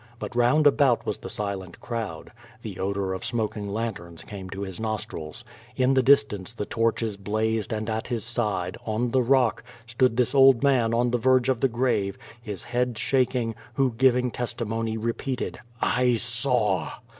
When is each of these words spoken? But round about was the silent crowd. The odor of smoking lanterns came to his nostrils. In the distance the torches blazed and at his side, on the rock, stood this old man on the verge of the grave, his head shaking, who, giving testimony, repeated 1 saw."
But 0.17 0.35
round 0.35 0.65
about 0.65 1.05
was 1.05 1.19
the 1.19 1.29
silent 1.29 1.79
crowd. 1.79 2.31
The 2.63 2.79
odor 2.79 3.13
of 3.13 3.23
smoking 3.23 3.69
lanterns 3.69 4.23
came 4.23 4.49
to 4.49 4.61
his 4.63 4.79
nostrils. 4.79 5.45
In 5.75 5.93
the 5.93 6.01
distance 6.01 6.55
the 6.55 6.65
torches 6.65 7.17
blazed 7.17 7.71
and 7.71 7.87
at 7.87 8.07
his 8.07 8.23
side, 8.25 8.79
on 8.83 9.11
the 9.11 9.21
rock, 9.21 9.63
stood 9.85 10.17
this 10.17 10.33
old 10.33 10.63
man 10.63 10.91
on 10.95 11.11
the 11.11 11.19
verge 11.19 11.49
of 11.49 11.61
the 11.61 11.67
grave, 11.67 12.17
his 12.41 12.63
head 12.63 12.97
shaking, 12.97 13.53
who, 13.75 13.91
giving 13.91 14.31
testimony, 14.31 14.97
repeated 14.97 15.59
1 15.81 16.17
saw." 16.17 16.93